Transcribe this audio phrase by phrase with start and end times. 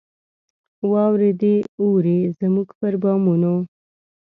[0.91, 3.55] واوري دي اوري زموږ پر بامونو